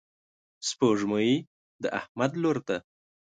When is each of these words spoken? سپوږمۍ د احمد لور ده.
سپوږمۍ 0.67 1.31
د 1.81 1.83
احمد 1.99 2.31
لور 2.41 2.57
ده. 2.67 2.77